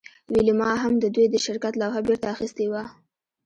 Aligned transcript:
ویلما 0.31 0.69
هم 0.83 0.93
د 0.99 1.05
دوی 1.15 1.25
د 1.29 1.35
شرکت 1.45 1.73
لوحه 1.77 1.99
بیرته 2.07 2.27
اخیستې 2.35 2.65
وه 2.71 2.83